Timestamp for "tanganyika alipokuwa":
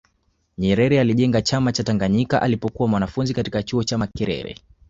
1.83-2.87